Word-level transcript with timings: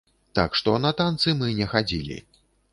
Так 0.39 0.55
што 0.61 0.73
на 0.85 0.91
танцы 1.03 1.37
мы 1.43 1.53
не 1.63 1.71
хадзілі. 1.77 2.21